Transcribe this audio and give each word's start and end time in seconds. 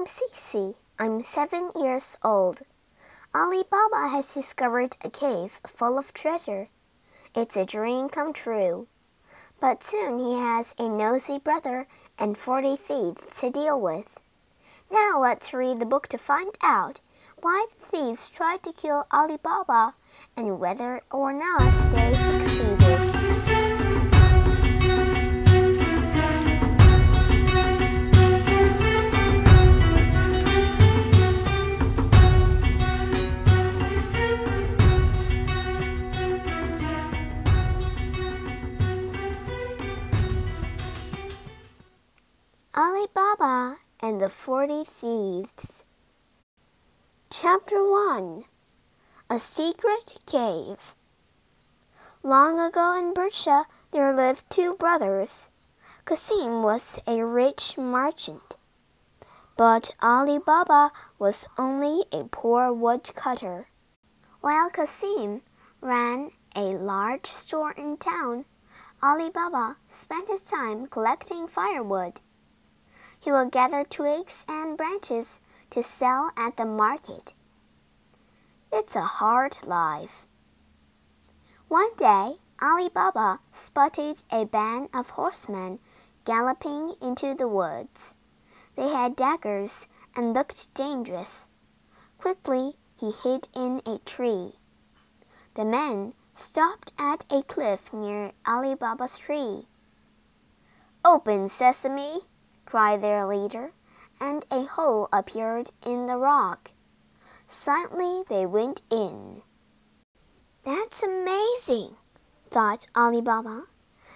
I'm 0.00 0.06
Cici. 0.06 0.76
I'm 0.98 1.20
seven 1.20 1.72
years 1.78 2.16
old. 2.24 2.62
Ali 3.34 3.64
Baba 3.70 4.08
has 4.08 4.32
discovered 4.32 4.96
a 5.04 5.10
cave 5.10 5.60
full 5.66 5.98
of 5.98 6.14
treasure. 6.14 6.68
It's 7.34 7.54
a 7.54 7.66
dream 7.66 8.08
come 8.08 8.32
true. 8.32 8.86
But 9.60 9.82
soon 9.82 10.18
he 10.18 10.38
has 10.38 10.74
a 10.78 10.88
nosy 10.88 11.38
brother 11.38 11.86
and 12.18 12.38
forty 12.38 12.76
thieves 12.76 13.26
to 13.40 13.50
deal 13.50 13.78
with. 13.78 14.18
Now 14.90 15.20
let's 15.20 15.52
read 15.52 15.80
the 15.80 15.84
book 15.84 16.08
to 16.08 16.16
find 16.16 16.56
out 16.62 17.00
why 17.42 17.66
the 17.68 17.84
thieves 17.84 18.30
tried 18.30 18.62
to 18.62 18.72
kill 18.72 19.06
Ali 19.12 19.36
Baba 19.36 19.96
and 20.34 20.58
whether 20.58 21.02
or 21.10 21.34
not 21.34 21.74
they 21.92 22.16
succeeded. 22.16 23.19
Ali 42.82 43.08
Baba 43.12 43.76
and 44.00 44.22
the 44.22 44.30
Forty 44.30 44.84
Thieves. 44.84 45.84
Chapter 47.28 47.86
1 47.86 48.44
A 49.28 49.38
Secret 49.38 50.20
Cave. 50.24 50.94
Long 52.22 52.58
ago 52.58 52.96
in 52.98 53.12
Persia 53.12 53.66
there 53.90 54.16
lived 54.16 54.48
two 54.48 54.76
brothers. 54.76 55.50
Kasim 56.06 56.62
was 56.62 56.98
a 57.06 57.22
rich 57.22 57.76
merchant, 57.76 58.56
but 59.58 59.90
Ali 60.00 60.38
Baba 60.38 60.90
was 61.18 61.46
only 61.58 62.04
a 62.10 62.24
poor 62.24 62.72
woodcutter. 62.72 63.68
While 64.40 64.70
Kasim 64.70 65.42
ran 65.82 66.30
a 66.56 66.78
large 66.78 67.26
store 67.26 67.72
in 67.72 67.98
town, 67.98 68.46
Ali 69.02 69.28
Baba 69.28 69.76
spent 69.86 70.30
his 70.30 70.40
time 70.40 70.86
collecting 70.86 71.46
firewood. 71.46 72.22
He 73.20 73.30
will 73.30 73.46
gather 73.46 73.84
twigs 73.84 74.46
and 74.48 74.76
branches 74.76 75.40
to 75.70 75.82
sell 75.82 76.32
at 76.36 76.56
the 76.56 76.64
market. 76.64 77.34
It's 78.72 78.96
a 78.96 79.02
hard 79.02 79.66
life. 79.66 80.26
One 81.68 81.94
day, 81.96 82.36
Ali 82.62 82.88
Baba 82.88 83.40
spotted 83.50 84.22
a 84.32 84.44
band 84.44 84.88
of 84.94 85.10
horsemen 85.10 85.78
galloping 86.24 86.94
into 87.00 87.34
the 87.34 87.48
woods. 87.48 88.16
They 88.74 88.88
had 88.88 89.16
daggers 89.16 89.88
and 90.16 90.32
looked 90.32 90.72
dangerous. 90.74 91.48
Quickly, 92.18 92.76
he 92.98 93.10
hid 93.10 93.48
in 93.54 93.82
a 93.86 93.98
tree. 93.98 94.52
The 95.54 95.64
men 95.64 96.14
stopped 96.34 96.92
at 96.98 97.24
a 97.30 97.42
cliff 97.42 97.92
near 97.92 98.32
Ali 98.46 98.74
Baba's 98.74 99.18
tree. 99.18 99.66
Open, 101.04 101.48
sesame! 101.48 102.20
Cried 102.70 103.02
their 103.02 103.26
leader, 103.26 103.72
and 104.20 104.44
a 104.48 104.62
hole 104.62 105.08
appeared 105.12 105.70
in 105.84 106.06
the 106.06 106.16
rock. 106.16 106.70
Silently 107.44 108.22
they 108.28 108.46
went 108.46 108.80
in. 108.88 109.42
That's 110.62 111.02
amazing, 111.02 111.96
thought 112.48 112.86
Ali 112.94 113.20
Baba. 113.20 113.64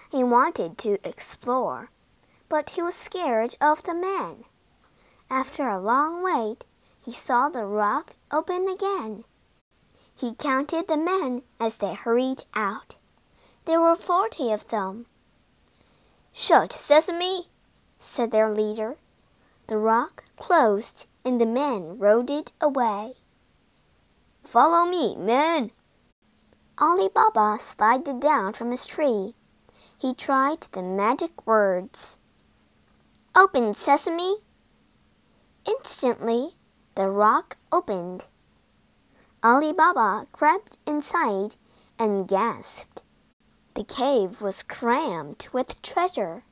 He 0.08 0.22
wanted 0.22 0.78
to 0.78 0.98
explore, 1.02 1.91
but 2.48 2.70
he 2.70 2.83
was 2.83 2.94
scared 2.94 3.56
of 3.61 3.83
the 3.83 3.94
men. 3.94 4.44
After 5.28 5.68
a 5.68 5.80
long 5.80 6.22
wait, 6.22 6.64
he 7.05 7.11
saw 7.11 7.48
the 7.48 7.64
rock 7.64 8.14
open 8.30 8.68
again. 8.68 9.24
He 10.16 10.33
counted 10.33 10.86
the 10.86 10.96
men 10.96 11.42
as 11.58 11.78
they 11.78 11.94
hurried 11.94 12.45
out. 12.55 12.98
There 13.64 13.80
were 13.80 13.96
forty 13.96 14.52
of 14.52 14.68
them. 14.68 15.06
Shut, 16.33 16.73
Sesame! 16.73 17.48
Said 18.05 18.31
their 18.31 18.53
leader. 18.53 18.97
The 19.67 19.79
rock 19.79 20.25
closed 20.37 21.07
and 21.25 21.41
the 21.41 21.47
men 21.47 21.98
rode 21.98 22.31
it 22.31 22.53
away. 22.61 23.15
Follow 24.42 24.89
me, 24.89 25.17
men! 25.17 25.70
Ali 26.77 27.09
Baba 27.09 27.57
slided 27.59 28.20
down 28.20 28.53
from 28.53 28.70
his 28.70 28.85
tree. 28.85 29.35
He 29.98 30.13
tried 30.13 30.63
the 30.73 30.83
magic 30.83 31.47
words. 31.47 32.19
Open, 33.35 33.73
sesame! 33.73 34.36
Instantly, 35.67 36.57
the 36.95 37.09
rock 37.09 37.57
opened. 37.73 38.27
Ali 39.42 39.73
Baba 39.73 40.27
crept 40.31 40.79
inside 40.86 41.57
and 41.98 42.29
gasped. 42.29 43.03
The 43.75 43.85
cave 43.85 44.42
was 44.42 44.63
crammed 44.63 45.48
with 45.53 45.81
treasure. 45.81 46.45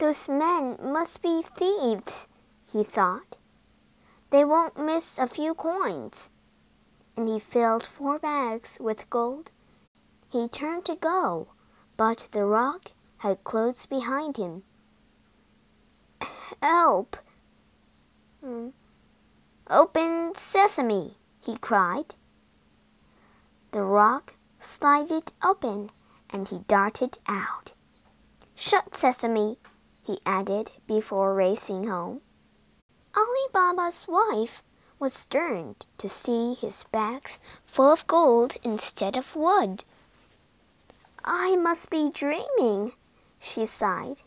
Those 0.00 0.30
men 0.30 0.78
must 0.82 1.20
be 1.20 1.42
thieves, 1.42 2.30
he 2.72 2.82
thought. 2.82 3.36
They 4.30 4.46
won't 4.46 4.78
miss 4.78 5.18
a 5.18 5.26
few 5.26 5.52
coins. 5.52 6.30
And 7.18 7.28
he 7.28 7.38
filled 7.38 7.82
four 7.82 8.18
bags 8.18 8.78
with 8.80 9.10
gold. 9.10 9.50
He 10.32 10.48
turned 10.48 10.86
to 10.86 10.96
go, 10.96 11.48
but 11.98 12.28
the 12.32 12.46
rock 12.46 12.92
had 13.18 13.44
closed 13.44 13.90
behind 13.90 14.38
him. 14.38 14.62
Help! 16.62 17.18
Hmm. 18.42 18.68
Open 19.68 20.32
sesame, 20.34 21.18
he 21.44 21.58
cried. 21.58 22.14
The 23.72 23.82
rock 23.82 24.32
slided 24.58 25.32
open 25.44 25.90
and 26.30 26.48
he 26.48 26.60
darted 26.66 27.18
out. 27.28 27.74
Shut, 28.54 28.94
sesame, 28.94 29.58
he 30.10 30.18
added 30.26 30.72
before 30.88 31.34
racing 31.34 31.86
home. 31.86 32.20
Ali 33.16 33.46
Baba's 33.52 34.08
wife 34.08 34.62
was 34.98 35.12
stunned 35.14 35.86
to 35.98 36.08
see 36.08 36.54
his 36.54 36.82
bags 36.84 37.38
full 37.64 37.92
of 37.92 38.06
gold 38.08 38.56
instead 38.64 39.16
of 39.16 39.36
wood. 39.36 39.84
I 41.24 41.54
must 41.54 41.90
be 41.90 42.10
dreaming, 42.12 42.92
she 43.38 43.66
sighed. 43.66 44.22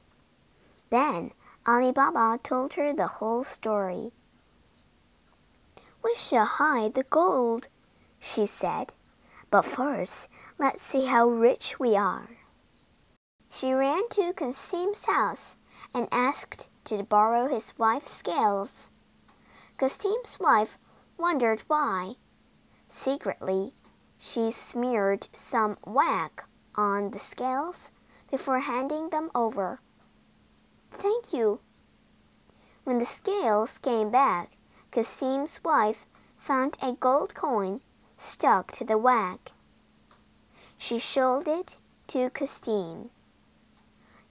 Then 0.90 1.32
Ali 1.68 1.92
Baba 1.92 2.40
told 2.42 2.74
her 2.74 2.94
the 2.94 3.20
whole 3.20 3.44
story. 3.44 4.12
We 6.02 6.16
shall 6.16 6.46
hide 6.46 6.94
the 6.94 7.04
gold, 7.04 7.68
she 8.22 8.46
said. 8.46 8.94
But 9.52 9.66
first, 9.66 10.30
let's 10.58 10.82
see 10.82 11.08
how 11.08 11.28
rich 11.28 11.78
we 11.78 11.98
are. 11.98 12.30
She 13.50 13.74
ran 13.74 14.08
to 14.10 14.34
Kasim's 14.34 15.06
house 15.06 15.58
and 15.94 16.08
asked 16.12 16.70
to 16.86 17.04
borrow 17.04 17.48
his 17.48 17.78
wife's 17.78 18.12
scales. 18.12 18.90
Kasim's 19.78 20.40
wife 20.40 20.78
wondered 21.18 21.64
why. 21.68 22.16
Secretly, 22.88 23.74
she 24.18 24.52
smeared 24.52 25.28
some 25.34 25.78
wax 25.86 26.46
on 26.76 27.12
the 27.12 27.20
scales 27.20 27.92
before 28.30 28.60
handing 28.60 29.10
them 29.10 29.30
over. 29.36 29.80
Thank 30.92 31.34
you. 31.34 31.60
When 32.84 32.98
the 32.98 33.06
scales 33.06 33.78
came 33.78 34.10
back, 34.12 34.58
Kasim's 34.92 35.64
wife 35.64 36.06
found 36.36 36.78
a 36.82 36.94
gold 36.94 37.34
coin 37.34 37.82
stuck 38.18 38.72
to 38.74 38.84
the 38.84 38.98
wax. 38.98 39.54
She 40.78 41.00
showed 41.00 41.48
it 41.48 41.78
to 42.08 42.30
Kasim. 42.30 43.10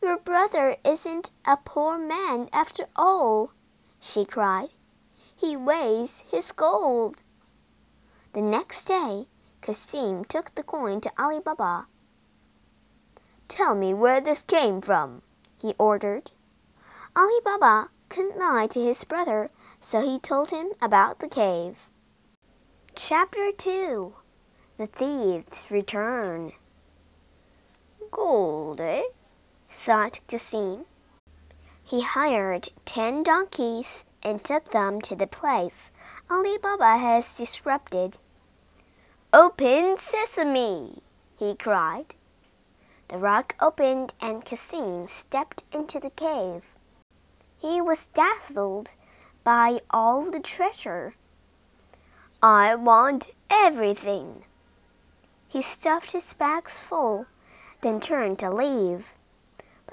Your 0.03 0.19
brother 0.19 0.75
isn't 0.85 1.31
a 1.47 1.57
poor 1.57 1.97
man 1.97 2.49
after 2.53 2.87
all, 2.97 3.53
she 4.01 4.25
cried. 4.25 4.75
He 5.35 5.57
weighs 5.57 6.25
his 6.29 6.51
gold. 6.51 7.23
The 8.33 8.43
next 8.43 8.85
day, 8.85 9.27
Kasim 9.61 10.25
took 10.25 10.57
the 10.57 10.65
coin 10.65 11.01
to 11.03 11.13
Ali 11.17 11.39
Baba. 11.39 11.87
Tell 13.47 13.77
me 13.77 13.95
where 13.95 14.21
this 14.21 14.43
came 14.43 14.81
from, 14.81 15.23
he 15.61 15.75
ordered. 15.79 16.33
Ali 17.15 17.41
Baba 17.45 17.91
couldn't 18.09 18.39
lie 18.39 18.67
to 18.73 18.81
his 18.81 19.05
brother, 19.05 19.51
so 19.79 20.01
he 20.01 20.19
told 20.19 20.51
him 20.51 20.73
about 20.83 21.21
the 21.21 21.29
cave. 21.29 21.91
Chapter 22.97 23.53
2 23.57 24.15
The 24.79 24.87
Thieves 24.87 25.71
Return. 25.71 26.53
Gold, 28.11 28.81
eh? 28.81 29.03
Thought 29.73 30.21
Cassim. 30.29 30.85
He 31.83 32.03
hired 32.03 32.69
ten 32.85 33.23
donkeys 33.23 34.05
and 34.23 34.45
took 34.45 34.71
them 34.71 35.01
to 35.01 35.17
the 35.17 35.27
place 35.27 35.93
Ali 36.31 36.59
Baba 36.59 36.99
has 36.99 37.35
disrupted. 37.35 38.19
Open 39.33 39.97
sesame! 39.97 41.01
he 41.39 41.57
cried. 41.57 42.15
The 43.09 43.17
rock 43.17 43.57
opened 43.61 44.13
and 44.21 44.45
Cassim 44.45 45.09
stepped 45.09 45.65
into 45.73 45.99
the 45.99 46.11
cave. 46.11 46.75
He 47.59 47.81
was 47.81 48.07
dazzled 48.09 48.93
by 49.43 49.81
all 49.91 50.31
the 50.31 50.41
treasure. 50.41 51.15
I 52.43 52.75
want 52.75 53.31
everything. 53.51 54.45
He 55.49 55.63
stuffed 55.63 56.13
his 56.13 56.33
bags 56.35 56.79
full, 56.79 57.27
then 57.81 58.01
turned 58.01 58.39
to 58.41 58.51
leave. 58.51 59.15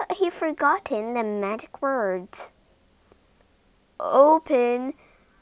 But 0.00 0.16
he 0.16 0.30
forgotten 0.30 1.12
the 1.12 1.22
magic 1.22 1.82
words. 1.82 2.52
Open 4.00 4.94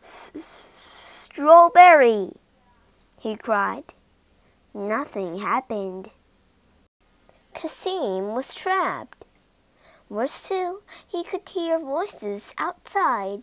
s- 0.02 0.32
strawberry, 0.34 2.32
he 3.20 3.36
cried. 3.36 3.94
Nothing 4.74 5.38
happened. 5.38 6.10
Cassim 7.54 8.34
was 8.34 8.52
trapped. 8.52 9.24
Worse 10.08 10.32
still, 10.32 10.80
he 11.06 11.22
could 11.22 11.48
hear 11.48 11.78
voices 11.78 12.52
outside. 12.58 13.42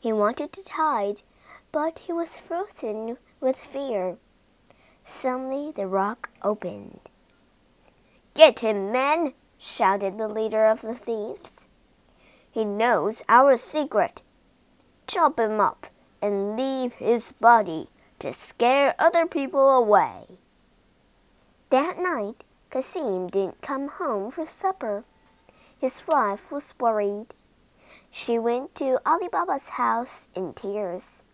He 0.00 0.10
wanted 0.10 0.54
to 0.54 0.72
hide, 0.72 1.20
but 1.70 1.98
he 1.98 2.14
was 2.14 2.38
frozen 2.38 3.18
with 3.40 3.58
fear. 3.58 4.16
Suddenly 5.04 5.72
the 5.72 5.86
rock 5.86 6.30
opened. 6.42 7.10
Get 8.32 8.60
him, 8.60 8.90
men! 8.90 9.34
Shouted 9.58 10.18
the 10.18 10.28
leader 10.28 10.66
of 10.66 10.82
the 10.82 10.94
thieves. 10.94 11.66
He 12.50 12.64
knows 12.64 13.22
our 13.28 13.56
secret. 13.56 14.22
Chop 15.06 15.38
him 15.38 15.60
up 15.60 15.86
and 16.22 16.56
leave 16.56 16.94
his 16.94 17.32
body 17.32 17.88
to 18.18 18.32
scare 18.32 18.94
other 18.98 19.26
people 19.26 19.70
away. 19.70 20.38
That 21.70 21.98
night, 21.98 22.44
Cassim 22.70 23.28
didn't 23.28 23.60
come 23.60 23.88
home 23.88 24.30
for 24.30 24.44
supper. 24.44 25.04
His 25.78 26.06
wife 26.06 26.50
was 26.50 26.74
worried. 26.80 27.34
She 28.10 28.38
went 28.38 28.74
to 28.76 28.98
Ali 29.04 29.28
Baba's 29.28 29.70
house 29.70 30.28
in 30.34 30.54
tears. 30.54 31.24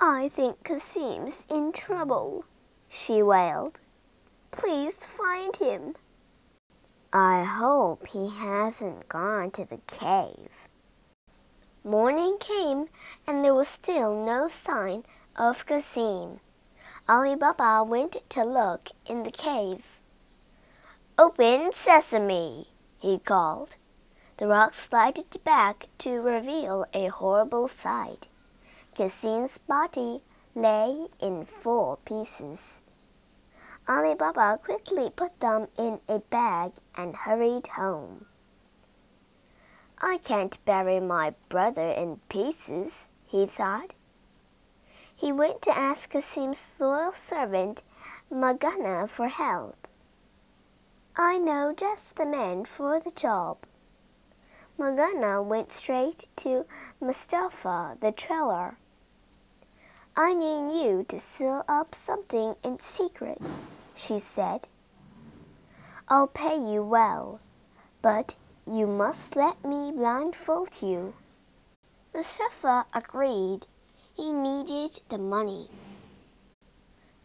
I 0.00 0.28
think 0.28 0.64
Cassim's 0.64 1.46
in 1.48 1.72
trouble, 1.72 2.44
she 2.88 3.22
wailed. 3.22 3.80
Please 4.50 5.06
find 5.06 5.56
him. 5.56 5.94
I 7.14 7.44
hope 7.44 8.06
he 8.06 8.30
hasn't 8.30 9.08
gone 9.08 9.50
to 9.50 9.66
the 9.66 9.80
cave. 9.86 10.68
Morning 11.84 12.38
came, 12.40 12.86
and 13.26 13.44
there 13.44 13.54
was 13.54 13.68
still 13.68 14.14
no 14.24 14.48
sign 14.48 15.04
of 15.36 15.66
Cassim. 15.66 16.40
Ali 17.08 17.34
Baba 17.34 17.84
went 17.84 18.16
to 18.30 18.44
look 18.44 18.90
in 19.04 19.24
the 19.24 19.30
cave. 19.30 19.84
Open 21.18 21.72
sesame, 21.72 22.68
he 22.98 23.18
called. 23.18 23.76
The 24.38 24.46
rock 24.46 24.74
slided 24.74 25.26
back 25.44 25.88
to 25.98 26.12
reveal 26.12 26.86
a 26.94 27.08
horrible 27.08 27.68
sight. 27.68 28.28
Cassim's 28.96 29.58
body 29.58 30.20
lay 30.54 31.06
in 31.20 31.44
four 31.44 31.98
pieces. 32.04 32.81
Ali 33.88 34.14
Baba 34.14 34.58
quickly 34.62 35.10
put 35.10 35.40
them 35.40 35.66
in 35.76 36.00
a 36.08 36.20
bag 36.20 36.72
and 36.96 37.16
hurried 37.16 37.66
home. 37.66 38.26
I 40.00 40.18
can't 40.18 40.64
bury 40.64 41.00
my 41.00 41.34
brother 41.48 41.88
in 41.90 42.20
pieces, 42.28 43.10
he 43.26 43.46
thought. 43.46 43.94
He 45.14 45.32
went 45.32 45.62
to 45.62 45.76
ask 45.76 46.10
Cassim's 46.10 46.80
loyal 46.80 47.12
servant, 47.12 47.82
Morgana, 48.30 49.06
for 49.06 49.28
help. 49.28 49.88
I 51.16 51.38
know 51.38 51.74
just 51.76 52.16
the 52.16 52.26
man 52.26 52.64
for 52.64 52.98
the 52.98 53.10
job. 53.10 53.58
Morgana 54.78 55.42
went 55.42 55.70
straight 55.70 56.26
to 56.36 56.66
Mustafa, 57.00 57.98
the 58.00 58.10
tailor. 58.10 58.78
I 60.16 60.34
need 60.34 60.72
you 60.72 61.04
to 61.08 61.20
seal 61.20 61.64
up 61.68 61.94
something 61.94 62.56
in 62.64 62.78
secret, 62.78 63.38
she 64.02 64.18
said. 64.18 64.66
I'll 66.08 66.26
pay 66.26 66.56
you 66.56 66.82
well, 66.82 67.40
but 68.02 68.36
you 68.66 68.86
must 68.86 69.36
let 69.36 69.64
me 69.64 69.92
blindfold 69.92 70.82
you. 70.82 71.14
Mustafa 72.12 72.86
agreed 72.92 73.66
he 74.14 74.32
needed 74.32 75.00
the 75.08 75.18
money. 75.18 75.68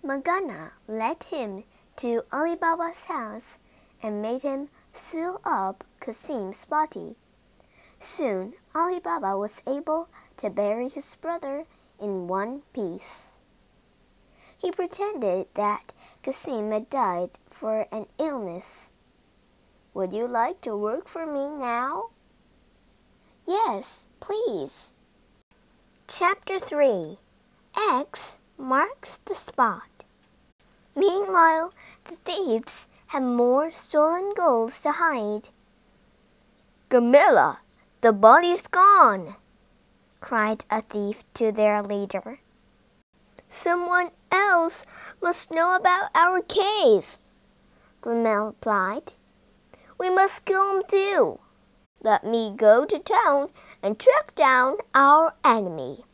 Morgana 0.04 0.74
led 0.88 1.24
him 1.24 1.64
to 1.98 2.24
Ali 2.32 2.56
Baba's 2.56 3.06
house 3.06 3.60
and 4.02 4.22
made 4.22 4.44
him 4.44 4.70
seal 4.94 5.42
up 5.44 5.84
Cassim's 6.00 6.64
body. 6.66 7.16
Soon 8.00 8.54
Ali 8.76 9.00
Baba 9.00 9.36
was 9.36 9.64
able 9.68 10.08
to 10.38 10.52
bury 10.52 10.88
his 10.88 11.16
brother 11.16 11.66
in 12.00 12.28
one 12.28 12.62
piece. 12.72 13.34
He 14.58 14.72
pretended 14.72 15.48
that 15.56 15.94
Cassim 16.28 16.72
had 16.72 16.90
died 16.90 17.30
for 17.48 17.88
an 17.90 18.06
illness. 18.20 18.92
Would 19.94 20.12
you 20.12 20.28
like 20.28 20.60
to 20.60 20.76
work 20.76 21.08
for 21.08 21.26
me 21.26 21.48
now? 21.48 22.10
Yes, 23.48 24.10
please. 24.20 24.92
Chapter 26.06 26.60
3 26.60 27.20
X 27.78 28.40
marks 28.58 29.22
the 29.24 29.36
spot. 29.36 30.04
Meanwhile, 30.98 31.74
the 32.04 32.18
thieves 32.26 32.88
had 33.08 33.24
more 33.24 33.72
stolen 33.72 34.34
golds 34.36 34.82
to 34.82 34.92
hide. 34.92 35.48
Gamilla, 36.90 37.60
the 38.02 38.12
body's 38.12 38.68
gone, 38.68 39.36
cried 40.20 40.66
a 40.70 40.82
thief 40.82 41.24
to 41.36 41.54
their 41.54 41.82
leader. 41.82 42.40
Someone 43.48 44.10
else 44.30 44.86
must 45.28 45.52
know 45.52 45.76
about 45.76 46.10
our 46.16 46.40
cave, 46.40 47.18
Gramel 48.00 48.46
replied. 48.46 49.12
We 50.00 50.10
must 50.10 50.46
kill 50.46 50.78
him 50.78 50.84
too. 50.88 51.40
Let 52.02 52.24
me 52.24 52.54
go 52.56 52.86
to 52.86 52.98
town 52.98 53.50
and 53.84 54.00
track 54.00 54.36
down 54.36 54.78
our 54.96 55.34
enemy, 55.44 56.06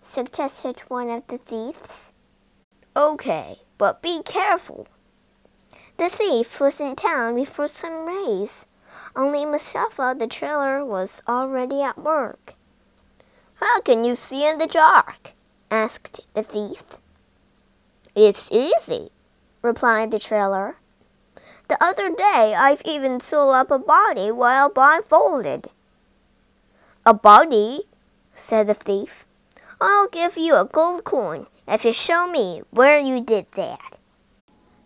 suggested 0.00 0.78
one 0.86 1.10
of 1.10 1.26
the 1.26 1.38
thieves. 1.38 2.14
Okay, 2.94 3.56
but 3.78 4.00
be 4.00 4.22
careful. 4.24 4.86
The 5.96 6.08
thief 6.08 6.60
was 6.60 6.80
in 6.80 6.94
town 6.94 7.34
before 7.34 7.66
sunrise. 7.66 8.68
Only 9.16 9.44
Mustafa, 9.44 10.14
the 10.16 10.28
tailor, 10.28 10.84
was 10.84 11.20
already 11.26 11.82
at 11.82 11.98
work. 11.98 12.54
How 13.54 13.80
can 13.80 14.04
you 14.04 14.14
see 14.14 14.48
in 14.48 14.58
the 14.58 14.68
dark? 14.68 15.32
asked 15.68 16.32
the 16.34 16.44
thief. 16.44 17.01
It's 18.14 18.52
easy, 18.52 19.10
replied 19.62 20.10
the 20.10 20.18
tailor. 20.18 20.76
The 21.68 21.82
other 21.82 22.10
day 22.10 22.54
I've 22.54 22.82
even 22.84 23.20
sewn 23.20 23.54
up 23.54 23.70
a 23.70 23.78
body 23.78 24.30
while 24.30 24.68
blindfolded. 24.68 25.68
A 27.06 27.14
body? 27.14 27.84
said 28.34 28.66
the 28.66 28.74
thief. 28.74 29.24
I'll 29.80 30.08
give 30.08 30.36
you 30.36 30.56
a 30.56 30.68
gold 30.70 31.04
coin 31.04 31.46
if 31.66 31.86
you 31.86 31.94
show 31.94 32.30
me 32.30 32.62
where 32.70 32.98
you 32.98 33.22
did 33.22 33.46
that. 33.52 33.96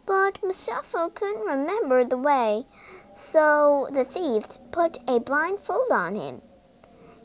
But 0.07 0.39
Mustafa 0.43 1.11
couldn't 1.13 1.45
remember 1.45 2.05
the 2.05 2.17
way, 2.17 2.67
so 3.13 3.89
the 3.93 4.05
thief 4.05 4.59
put 4.71 4.99
a 5.09 5.19
blindfold 5.19 5.91
on 5.91 6.15
him. 6.15 6.43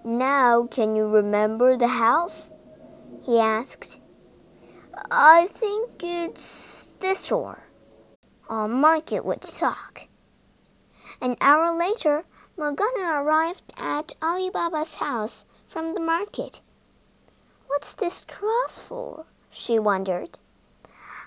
Now 0.03 0.65
can 0.65 0.95
you 0.95 1.07
remember 1.07 1.77
the 1.77 1.89
house? 1.89 2.53
he 3.23 3.39
asked. 3.39 4.00
I 5.09 5.47
think 5.47 6.03
it's 6.03 6.93
this 6.99 7.29
door. 7.29 7.63
I'll 8.49 8.67
mark 8.67 9.11
it 9.11 9.25
with 9.25 9.41
chalk. 9.41 10.07
An 11.21 11.35
hour 11.39 11.77
later, 11.77 12.25
Morgana 12.57 13.21
arrived 13.21 13.73
at 13.77 14.13
Ali 14.21 14.49
Baba's 14.49 14.95
house 14.95 15.45
from 15.65 15.93
the 15.93 15.99
market. 15.99 16.61
What's 17.67 17.93
this 17.93 18.25
cross 18.25 18.79
for? 18.79 19.25
she 19.49 19.79
wondered. 19.79 20.37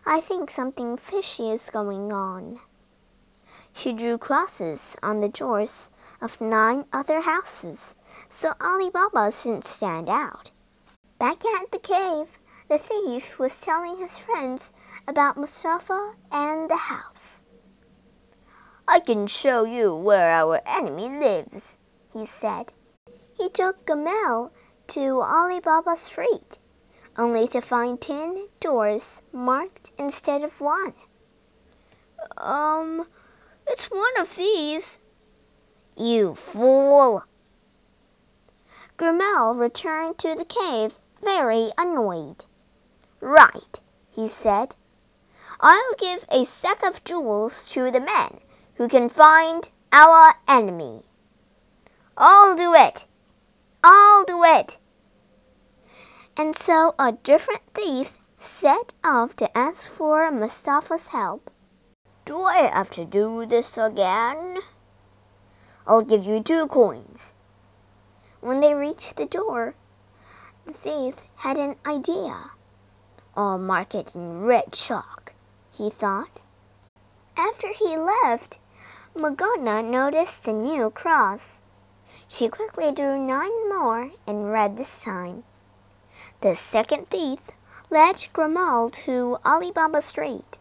I 0.05 0.21
think 0.21 0.51
something 0.51 0.97
fishy 0.97 1.51
is 1.51 1.71
going 1.71 2.13
on. 2.13 2.59
She 3.73 3.93
drew 3.93 4.19
crosses 4.19 4.97
on 5.03 5.21
the 5.21 5.29
doors 5.29 5.91
of 6.21 6.41
nine 6.41 6.85
other 6.93 7.21
houses 7.23 7.97
so 8.29 8.53
Ali 8.61 8.91
Baba 8.91 9.31
shouldn't 9.31 9.65
stand 9.65 10.09
out. 10.09 10.51
Back 11.19 11.45
at 11.45 11.71
the 11.73 11.79
cave, 11.79 12.39
the 12.69 12.79
thief 12.79 13.39
was 13.39 13.61
telling 13.61 13.99
his 13.99 14.19
friends 14.19 14.73
about 15.07 15.37
Mustafa 15.37 16.15
and 16.33 16.69
the 16.71 16.77
house. 16.77 17.45
I 18.89 19.01
can 19.01 19.27
show 19.27 19.65
you 19.65 19.95
where 19.95 20.31
our 20.31 20.61
enemy 20.67 21.09
lives, 21.09 21.79
he 22.13 22.25
said. 22.25 22.73
He 23.37 23.49
took 23.49 23.87
Gamal 23.87 24.51
to 24.89 25.21
Ali 25.21 25.61
Baba's 25.61 26.01
street, 26.01 26.59
only 27.17 27.47
to 27.49 27.61
find 27.61 28.01
ten 28.01 28.49
doors 28.61 29.23
marked 29.33 29.91
instead 29.99 30.43
of 30.43 30.61
one. 30.61 30.95
Um, 32.37 33.07
it's 33.67 33.91
one 33.91 34.19
of 34.19 34.37
these. 34.37 35.01
You 35.97 36.35
fool! 36.35 37.25
Gurmel 38.99 39.59
returned 39.59 40.19
to 40.19 40.35
the 40.35 40.45
cave 40.45 40.97
very 41.23 41.71
annoyed. 41.79 42.45
Right, 43.25 43.81
he 44.15 44.29
said. 44.29 44.77
I'll 45.59 45.95
give 45.99 46.27
a 46.31 46.45
sack 46.45 46.83
of 46.83 47.03
jewels 47.05 47.71
to 47.71 47.91
the 47.91 47.99
man 47.99 48.41
who 48.75 48.87
can 48.87 49.09
find 49.09 49.71
our 49.91 50.35
enemy. 50.47 51.05
I'll 52.19 52.55
do 52.55 52.75
it. 52.75 53.07
I'll 53.83 54.27
do 54.27 54.45
it. 54.45 54.77
And 56.37 56.55
so 56.55 56.95
a 56.99 57.13
different 57.13 57.63
thief 57.73 58.19
set 58.37 58.93
off 59.03 59.35
to 59.37 59.57
ask 59.57 59.91
for 59.91 60.31
Mustafa's 60.31 61.09
help. 61.09 61.51
Do 62.27 62.43
I 62.43 62.71
have 62.75 62.91
to 62.91 63.07
do 63.07 63.47
this 63.47 63.79
again? 63.79 64.59
I'll 65.87 66.03
give 66.03 66.25
you 66.27 66.43
two 66.43 66.67
coins. 66.67 67.37
When 68.43 68.61
they 68.61 68.75
reached 68.75 69.17
the 69.17 69.25
door, 69.25 69.77
the 70.67 70.75
thief 70.75 71.27
had 71.37 71.59
an 71.59 71.77
idea. 71.87 72.51
I'll 73.37 73.59
mark 73.59 73.97
it 73.97 74.15
in 74.15 74.43
red 74.43 74.73
chalk, 74.73 75.35
he 75.77 75.91
thought. 75.91 76.41
After 77.37 77.69
he 77.73 77.97
left, 77.97 78.61
Morgana 79.17 79.83
noticed 79.83 80.45
the 80.45 80.53
new 80.53 80.91
cross. 80.91 81.61
She 82.29 82.49
quickly 82.49 82.93
drew 82.93 83.19
nine 83.19 83.69
more 83.69 84.13
and 84.25 84.53
read 84.53 84.77
this 84.77 85.03
time. 85.03 85.43
The 86.43 86.55
second 86.55 87.11
thief 87.11 87.51
led 87.91 88.17
Gurmel 88.33 88.93
to 89.05 89.39
Ali 89.45 89.73
Baba 89.73 90.01
Street. 90.01 90.59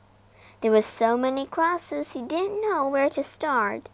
There 0.62 0.72
were 0.72 0.82
so 0.82 1.16
many 1.16 1.46
crosses 1.46 2.14
he 2.14 2.24
didn't 2.24 2.62
know 2.62 2.88
where 2.88 3.10
to 3.10 3.22
start. 3.22 3.90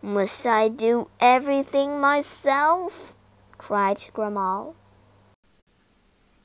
Must 0.00 0.46
I 0.46 0.68
do 0.68 1.10
everything 1.20 2.00
myself? 2.00 3.16
cried 3.58 3.98
Gurmel. 4.14 4.74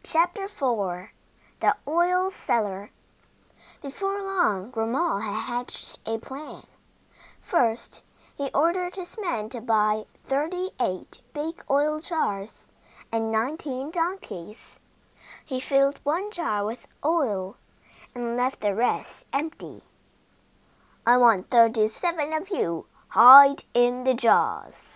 Chapter 0.04 0.48
4 0.50 1.12
The 1.62 1.75
Oil 1.88 2.32
Seller 2.32 2.89
Before 3.84 4.20
long, 4.20 4.72
Gurmel 4.72 5.22
had 5.22 5.41
hatched 5.41 6.00
a 6.08 6.18
plan. 6.18 6.63
First, 7.39 8.01
he 8.36 8.50
ordered 8.51 8.96
his 8.96 9.20
men 9.22 9.48
to 9.50 9.62
buy 9.62 10.06
38 10.24 11.22
big 11.36 11.63
oil 11.70 12.00
jars 12.00 12.68
and 13.12 13.32
19 13.32 13.91
donkeys. 13.91 14.80
He 15.46 15.60
filled 15.60 16.00
one 16.01 16.32
jar 16.32 16.65
with 16.65 16.88
oil 17.06 17.58
and 18.15 18.36
left 18.36 18.62
the 18.62 18.74
rest 18.74 19.27
empty. 19.32 19.84
I 21.06 21.18
want 21.18 21.51
37 21.51 22.34
of 22.34 22.50
you 22.50 22.88
hide 23.10 23.65
in 23.75 24.03
the 24.03 24.15
jars, 24.15 24.96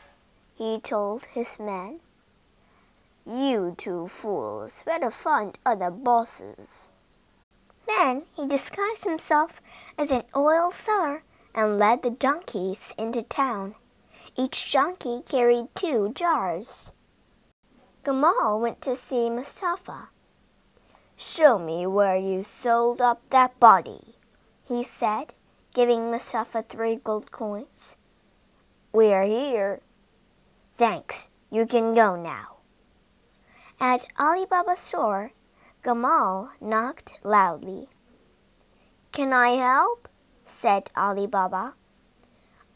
he 0.56 0.80
told 0.80 1.26
his 1.26 1.60
men. 1.60 2.00
You 3.28 3.74
two 3.76 4.06
fools 4.06 4.84
better 4.84 5.10
find 5.10 5.58
other 5.66 5.90
bosses. 5.90 6.92
Then 7.88 8.24
he 8.36 8.48
disguised 8.48 9.04
himself 9.04 9.62
as 9.98 10.12
an 10.12 10.24
oil 10.36 10.70
seller 10.70 11.24
and 11.56 11.80
led 11.80 12.04
the 12.04 12.12
donkeys 12.12 12.94
into 13.00 13.24
town. 13.24 13.74
Each 14.38 14.72
donkey 14.72 15.24
carried 15.26 15.74
two 15.74 16.12
jars. 16.14 16.92
Gamal 18.04 18.62
went 18.62 18.82
to 18.82 18.96
see 18.96 19.32
Mustafa. 19.32 20.10
Show 21.18 21.58
me 21.58 21.88
where 21.88 22.18
you 22.18 22.44
sold 22.44 23.02
up 23.02 23.28
that 23.32 23.60
body, 23.60 24.16
he 24.68 24.84
said, 24.84 25.34
giving 25.74 26.12
Mustafa 26.12 26.62
three 26.62 26.98
gold 26.98 27.32
coins. 27.32 27.98
We 28.94 29.14
are 29.14 29.24
here. 29.24 29.80
Thanks, 30.76 31.30
you 31.50 31.66
can 31.66 31.94
go 31.94 32.16
now. 32.16 32.55
At 33.80 34.08
Ali 34.18 34.46
Baba's 34.46 34.80
store, 34.80 35.32
Gamal 35.84 36.50
knocked 36.62 37.20
loudly. 37.24 37.88
Can 39.12 39.34
I 39.34 39.50
help? 39.50 40.08
said 40.44 40.90
Ali 40.96 41.28
Baba. 41.28 41.74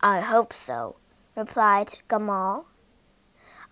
I 0.01 0.19
hope 0.19 0.53
so, 0.53 0.97
replied 1.35 1.93
Gamal. 2.09 2.65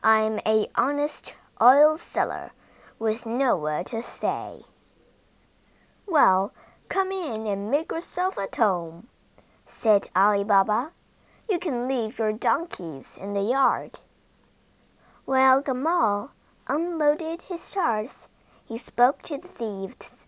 I'm 0.02 0.40
a 0.46 0.68
honest 0.76 1.36
oil 1.62 1.98
seller 1.98 2.52
with 2.98 3.26
nowhere 3.26 3.84
to 3.86 4.02
stay. 4.02 4.62
Well, 6.06 6.54
come 6.88 7.12
in 7.12 7.46
and 7.46 7.70
make 7.70 7.92
yourself 7.92 8.40
at 8.40 8.56
home, 8.56 9.08
said 9.66 10.08
Ali 10.16 10.46
Baba. 10.46 10.92
You 11.50 11.60
can 11.60 11.88
leave 11.88 12.20
your 12.20 12.32
donkeys 12.32 13.18
in 13.22 13.34
the 13.34 13.42
yard. 13.42 14.00
Well, 15.26 15.62
Gamal 15.62 16.32
unloaded 16.70 17.44
his 17.44 17.72
jars, 17.72 18.30
he 18.66 18.78
spoke 18.78 19.22
to 19.24 19.38
the 19.38 19.48
thieves. 19.48 20.28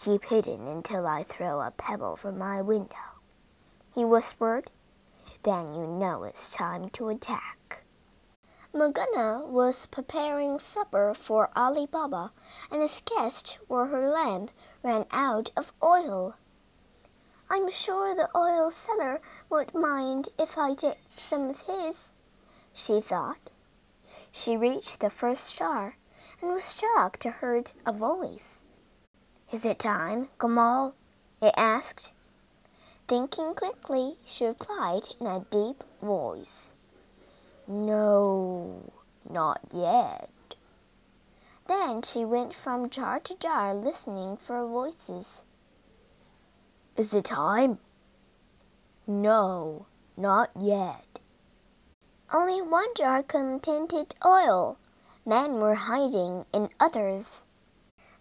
Keep 0.00 0.24
hidden 0.24 0.66
until 0.66 1.06
I 1.06 1.22
throw 1.22 1.60
a 1.60 1.70
pebble 1.70 2.16
from 2.16 2.38
my 2.38 2.62
window, 2.62 3.20
he 3.94 4.04
whispered. 4.04 4.70
Then 5.42 5.74
you 5.74 5.86
know 5.86 6.24
it's 6.24 6.54
time 6.54 6.90
to 6.90 7.08
attack. 7.08 7.84
Morgana 8.74 9.46
was 9.46 9.86
preparing 9.86 10.58
supper 10.58 11.14
for 11.14 11.48
Ali 11.56 11.86
Baba, 11.86 12.32
and 12.70 12.82
his 12.82 13.00
guest, 13.00 13.58
where 13.66 13.86
her 13.86 14.10
lamp 14.10 14.50
ran 14.82 15.06
out 15.10 15.50
of 15.56 15.72
oil. 15.82 16.36
I'm 17.50 17.70
sure 17.70 18.14
the 18.14 18.28
oil 18.36 18.70
seller 18.70 19.22
won't 19.48 19.74
mind 19.74 20.28
if 20.38 20.58
I 20.58 20.74
take 20.74 20.98
some 21.16 21.48
of 21.48 21.62
his, 21.62 22.14
she 22.74 23.00
thought. 23.00 23.50
She 24.32 24.56
reached 24.56 25.00
the 25.00 25.10
first 25.10 25.58
jar 25.58 25.96
and 26.40 26.50
was 26.52 26.78
shocked 26.78 27.20
to 27.20 27.30
hear 27.30 27.62
a 27.86 27.92
voice. 27.92 28.64
Is 29.52 29.64
it 29.64 29.78
time, 29.78 30.28
Gamal? 30.38 30.92
it 31.40 31.54
asked. 31.56 32.12
Thinking 33.06 33.54
quickly, 33.54 34.18
she 34.26 34.44
replied 34.44 35.08
in 35.18 35.26
a 35.26 35.46
deep 35.50 35.82
voice. 36.02 36.74
No, 37.66 38.92
not 39.28 39.60
yet. 39.72 40.30
Then 41.66 42.02
she 42.02 42.24
went 42.24 42.54
from 42.54 42.90
jar 42.90 43.20
to 43.20 43.34
jar 43.36 43.74
listening 43.74 44.36
for 44.36 44.66
voices. 44.66 45.44
Is 46.96 47.14
it 47.14 47.24
time? 47.24 47.78
No, 49.06 49.86
not 50.16 50.50
yet. 50.58 51.07
Only 52.32 52.60
one 52.60 52.88
jar 52.94 53.22
contained 53.22 54.14
oil. 54.24 54.78
Men 55.24 55.60
were 55.60 55.74
hiding 55.74 56.44
in 56.52 56.68
others. 56.78 57.46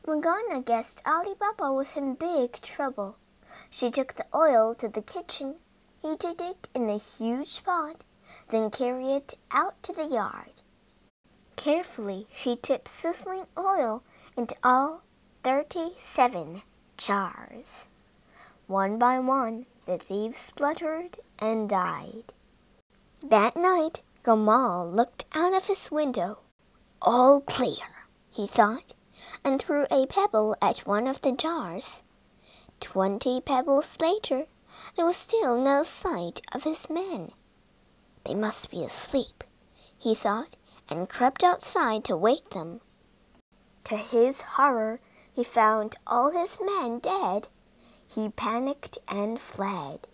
Morgana 0.05 0.61
guessed 0.61 1.01
Ali 1.05 1.33
Baba 1.37 1.73
was 1.73 1.97
in 1.97 2.15
big 2.15 2.53
trouble. 2.53 3.17
She 3.69 3.91
took 3.91 4.13
the 4.13 4.25
oil 4.33 4.73
to 4.75 4.87
the 4.87 5.01
kitchen, 5.01 5.55
heated 6.01 6.39
it 6.39 6.69
in 6.73 6.89
a 6.89 6.97
huge 6.97 7.65
pot, 7.65 8.05
then 8.49 8.69
carried 8.69 9.07
it 9.07 9.33
out 9.51 9.81
to 9.83 9.91
the 9.91 10.05
yard. 10.05 10.61
Carefully, 11.57 12.27
she 12.31 12.55
tipped 12.55 12.87
sizzling 12.87 13.45
oil 13.57 14.03
into 14.37 14.55
all 14.63 15.01
thirty-seven 15.43 16.61
jars. 16.95 17.89
One 18.67 18.97
by 18.97 19.19
one, 19.19 19.65
the 19.85 19.97
thieves 19.97 20.37
spluttered 20.37 21.17
and 21.39 21.69
died. 21.69 22.33
That 23.23 23.55
night, 23.55 24.03
Gamal 24.23 24.93
looked 24.93 25.25
out 25.33 25.53
of 25.53 25.65
his 25.65 25.89
window. 25.89 26.39
All 27.01 27.41
clear, 27.41 28.05
he 28.29 28.45
thought 28.45 28.93
and 29.43 29.59
threw 29.59 29.87
a 29.89 30.05
pebble 30.05 30.55
at 30.61 30.79
one 30.79 31.07
of 31.07 31.21
the 31.21 31.31
jars. 31.31 32.03
Twenty 32.79 33.41
pebbles 33.41 33.97
later, 33.99 34.45
there 34.95 35.05
was 35.05 35.17
still 35.17 35.59
no 35.59 35.81
sight 35.81 36.41
of 36.53 36.63
his 36.63 36.89
men. 36.91 37.31
They 38.23 38.35
must 38.35 38.69
be 38.69 38.83
asleep, 38.83 39.43
he 39.97 40.13
thought, 40.13 40.55
and 40.87 41.09
crept 41.09 41.43
outside 41.43 42.03
to 42.05 42.15
wake 42.15 42.51
them. 42.51 42.81
To 43.85 43.95
his 43.95 44.43
horror, 44.43 44.99
he 45.33 45.43
found 45.43 45.95
all 46.05 46.31
his 46.31 46.59
men 46.63 46.99
dead. 46.99 47.49
He 48.07 48.29
panicked 48.29 48.99
and 49.07 49.39
fled. 49.39 50.07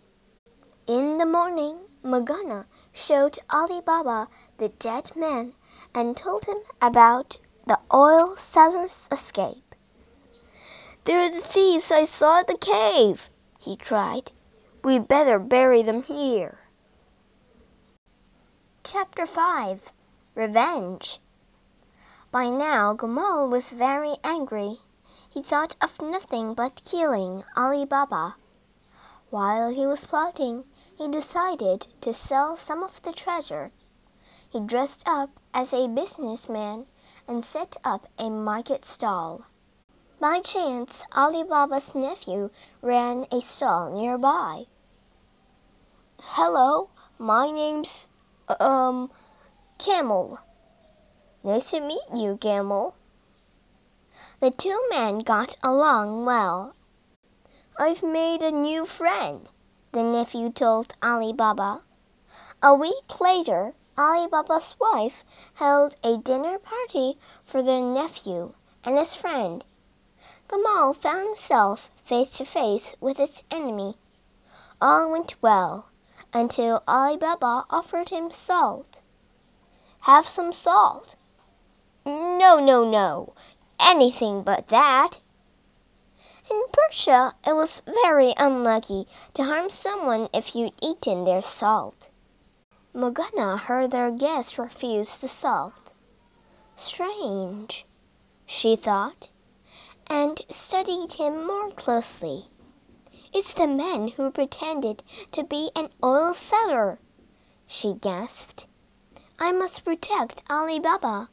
In 0.87 1.17
the 1.17 1.25
morning, 1.25 1.79
Morgana 2.01 2.65
showed 2.93 3.39
Ali 3.49 3.81
Baba 3.81 4.27
the 4.57 4.69
dead 4.69 5.15
man 5.15 5.53
and 5.93 6.15
told 6.15 6.45
him 6.45 6.57
about 6.81 7.37
the 7.65 7.79
oil 7.93 8.35
seller's 8.35 9.09
escape. 9.11 9.75
They're 11.05 11.29
the 11.29 11.41
thieves 11.41 11.91
I 11.91 12.05
saw 12.05 12.39
at 12.39 12.47
the 12.47 12.57
cave, 12.57 13.29
he 13.59 13.75
cried. 13.75 14.31
We'd 14.83 15.07
better 15.07 15.39
bury 15.39 15.81
them 15.81 16.03
here. 16.03 16.59
Chapter 18.83 19.25
5 19.25 19.91
Revenge 20.35 21.19
By 22.31 22.49
now, 22.49 22.93
Gamal 22.95 23.49
was 23.49 23.71
very 23.71 24.15
angry. 24.23 24.77
He 25.29 25.41
thought 25.41 25.75
of 25.81 26.01
nothing 26.01 26.53
but 26.53 26.83
killing 26.85 27.43
Ali 27.55 27.85
Baba. 27.85 28.35
While 29.29 29.69
he 29.69 29.85
was 29.85 30.05
plotting, 30.05 30.65
he 31.03 31.11
decided 31.11 31.87
to 31.99 32.13
sell 32.13 32.55
some 32.55 32.81
of 32.81 33.01
the 33.01 33.11
treasure 33.11 33.71
he 34.53 34.59
dressed 34.59 35.03
up 35.07 35.31
as 35.51 35.73
a 35.73 35.87
businessman 35.87 36.85
and 37.27 37.43
set 37.43 37.75
up 37.83 38.07
a 38.19 38.29
market 38.29 38.85
stall. 38.85 39.47
By 40.19 40.39
chance, 40.41 41.03
Ali 41.11 41.43
Baba's 41.43 41.95
nephew 41.95 42.51
ran 42.81 43.25
a 43.31 43.41
stall 43.41 43.91
nearby. 43.91 44.65
Hello, 46.21 46.89
my 47.17 47.49
name's, 47.49 48.09
um, 48.59 49.09
Camel. 49.79 50.39
Nice 51.43 51.71
to 51.71 51.81
meet 51.81 52.07
you, 52.15 52.37
Camel. 52.37 52.95
The 54.39 54.51
two 54.51 54.79
men 54.91 55.19
got 55.19 55.55
along 55.63 56.25
well. 56.25 56.75
I've 57.77 58.03
made 58.03 58.43
a 58.43 58.51
new 58.51 58.85
friend, 58.85 59.49
the 59.93 60.03
nephew 60.03 60.51
told 60.51 60.95
Ali 61.03 61.31
Baba. 61.31 61.81
A 62.63 62.73
week 62.73 63.21
later, 63.21 63.73
Ali 63.95 64.27
Baba's 64.27 64.75
wife 64.79 65.23
held 65.55 65.95
a 66.03 66.17
dinner 66.17 66.57
party 66.57 67.17
for 67.45 67.61
their 67.61 67.81
nephew 67.81 68.53
and 68.83 68.97
his 68.97 69.13
friend. 69.13 69.63
The 70.47 70.57
Gamal 70.57 70.95
found 70.95 71.27
himself 71.27 71.91
face 72.03 72.37
to 72.37 72.45
face 72.45 72.95
with 72.99 73.19
its 73.19 73.43
enemy. 73.51 73.95
All 74.81 75.11
went 75.11 75.35
well 75.41 75.89
until 76.33 76.81
Ali 76.87 77.17
Baba 77.17 77.65
offered 77.69 78.09
him 78.09 78.31
salt. 78.31 79.01
Have 80.01 80.25
some 80.25 80.51
salt. 80.51 81.15
No, 82.03 82.59
no, 82.59 82.83
no. 82.89 83.33
Anything 83.79 84.41
but 84.41 84.67
that. 84.69 85.19
In 86.51 86.63
Persia, 86.71 87.35
it 87.45 87.55
was 87.55 87.83
very 88.05 88.33
unlucky 88.37 89.07
to 89.33 89.43
harm 89.43 89.69
someone 89.69 90.27
if 90.33 90.55
you'd 90.55 90.73
eaten 90.81 91.23
their 91.23 91.41
salt. 91.41 92.09
Morgana 92.93 93.57
heard 93.57 93.91
their 93.91 94.11
guest 94.11 94.59
refuse 94.59 95.17
the 95.17 95.27
salt. 95.27 95.93
Strange, 96.75 97.85
she 98.45 98.75
thought, 98.75 99.29
and 100.07 100.41
studied 100.49 101.13
him 101.13 101.47
more 101.47 101.71
closely. 101.71 102.45
It's 103.33 103.53
the 103.53 103.67
man 103.67 104.09
who 104.09 104.29
pretended 104.29 105.01
to 105.31 105.43
be 105.43 105.71
an 105.75 105.89
oil 106.03 106.33
seller, 106.33 106.99
she 107.65 107.95
gasped. 107.95 108.67
I 109.39 109.51
must 109.51 109.83
protect 109.83 110.43
Ali 110.49 110.79
Baba. 110.79 111.29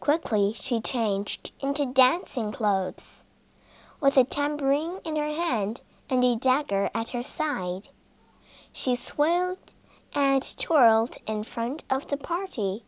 Quickly, 0.00 0.52
she 0.54 0.80
changed 0.80 1.52
into 1.60 1.86
dancing 1.86 2.50
clothes. 2.50 3.24
With 4.00 4.16
a 4.16 4.24
tambourine 4.24 5.00
in 5.04 5.16
her 5.16 5.28
hand 5.28 5.82
and 6.08 6.24
a 6.24 6.34
dagger 6.34 6.90
at 6.94 7.10
her 7.10 7.22
side, 7.22 7.88
she 8.72 8.96
swayed 8.96 9.74
and 10.14 10.42
twirled 10.58 11.18
in 11.26 11.44
front 11.44 11.84
of 11.90 12.08
the 12.08 12.16
party. 12.16 12.84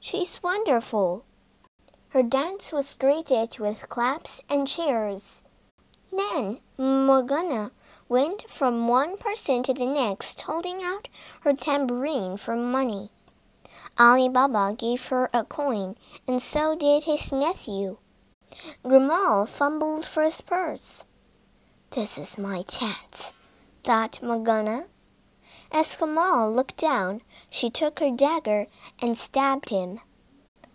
She's 0.00 0.42
wonderful. 0.42 1.24
Her 2.10 2.22
dance 2.22 2.72
was 2.72 2.94
greeted 2.94 3.58
with 3.58 3.88
claps 3.88 4.42
and 4.48 4.68
cheers. 4.68 5.42
Then 6.12 6.60
Morgana 6.76 7.72
went 8.08 8.48
from 8.50 8.88
one 8.88 9.16
person 9.16 9.62
to 9.64 9.74
the 9.74 9.86
next, 9.86 10.40
holding 10.42 10.82
out 10.82 11.08
her 11.40 11.52
tambourine 11.52 12.36
for 12.36 12.56
money. 12.56 13.10
Ali 13.98 14.28
Baba 14.28 14.74
gave 14.76 15.06
her 15.06 15.28
a 15.32 15.44
coin, 15.44 15.96
and 16.26 16.40
so 16.40 16.76
did 16.76 17.04
his 17.04 17.32
nephew. 17.32 17.98
Gamal 18.84 19.48
fumbled 19.48 20.06
for 20.06 20.22
his 20.22 20.40
purse. 20.40 21.04
This 21.90 22.18
is 22.18 22.38
my 22.38 22.62
chance, 22.62 23.32
thought 23.84 24.22
Morgana. 24.22 24.84
As 25.70 25.96
Gamal 25.96 26.54
looked 26.54 26.76
down, 26.76 27.22
she 27.50 27.70
took 27.70 28.00
her 28.00 28.10
dagger 28.10 28.66
and 29.00 29.16
stabbed 29.16 29.70
him. 29.70 30.00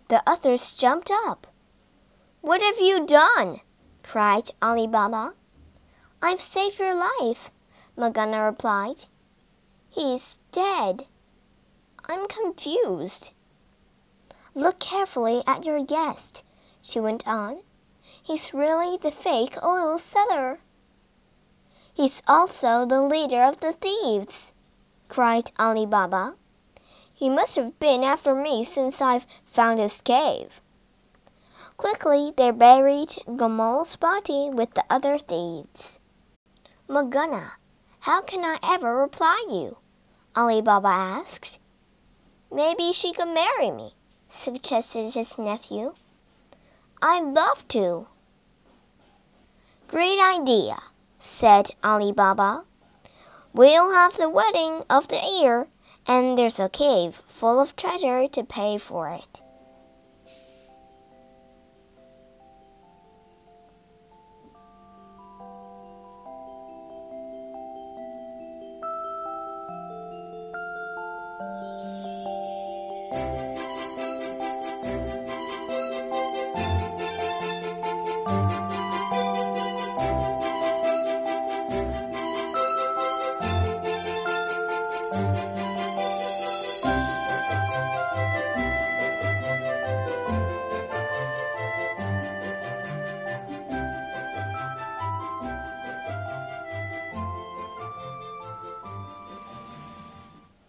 The 0.08 0.22
others 0.26 0.72
jumped 0.72 1.10
up. 1.10 1.46
What 2.40 2.62
have 2.62 2.78
you 2.78 3.06
done? 3.06 3.60
cried 4.02 4.50
Ali 4.60 4.86
Baba. 4.86 5.34
I've 6.22 6.40
saved 6.40 6.78
your 6.78 6.94
life, 6.94 7.50
Morgana 7.96 8.44
replied. 8.44 9.06
He's 9.90 10.38
dead. 10.52 11.06
I'm 12.08 12.28
confused. 12.28 13.32
Look 14.54 14.78
carefully 14.78 15.42
at 15.46 15.64
your 15.64 15.84
guest, 15.84 16.43
she 16.84 17.00
went 17.00 17.26
on. 17.26 17.62
He's 18.22 18.54
really 18.54 18.96
the 18.96 19.10
fake 19.10 19.56
oil 19.64 19.98
seller. 19.98 20.60
He's 21.92 22.22
also 22.28 22.86
the 22.86 23.00
leader 23.02 23.42
of 23.42 23.58
the 23.58 23.72
thieves 23.72 24.52
cried 25.14 25.50
Ali 25.60 25.86
Baba. 25.86 26.34
He 27.14 27.30
must 27.30 27.54
have 27.54 27.78
been 27.78 28.02
after 28.02 28.34
me 28.34 28.64
since 28.64 29.00
I've 29.00 29.28
found 29.44 29.78
his 29.78 30.02
cave. 30.02 30.60
Quickly 31.76 32.32
they 32.36 32.50
buried 32.50 33.14
Gamal's 33.36 33.94
body 33.94 34.50
with 34.52 34.74
the 34.74 34.84
other 34.90 35.18
thieves. 35.18 36.00
Morgana, 36.88 37.52
how 38.00 38.22
can 38.22 38.44
I 38.44 38.58
ever 38.62 38.96
reply 38.96 39.46
you? 39.48 39.76
Ali 40.34 40.60
Baba 40.60 40.88
asked. 40.88 41.60
Maybe 42.52 42.92
she 42.92 43.12
could 43.12 43.28
marry 43.28 43.70
me, 43.70 43.92
suggested 44.28 45.14
his 45.14 45.38
nephew. 45.38 45.94
I'd 47.00 47.34
love 47.34 47.66
to. 47.68 48.06
Great 49.88 50.18
idea, 50.18 50.78
said 51.18 51.70
Ali 51.84 52.10
Baba. 52.10 52.64
We'll 53.52 53.92
have 53.92 54.16
the 54.16 54.28
wedding 54.28 54.82
of 54.90 55.06
the 55.06 55.20
year, 55.20 55.68
and 56.06 56.36
there's 56.36 56.58
a 56.58 56.68
cave 56.68 57.22
full 57.28 57.60
of 57.60 57.76
treasure 57.76 58.26
to 58.26 58.42
pay 58.42 58.78
for 58.78 59.08
it. 59.10 59.43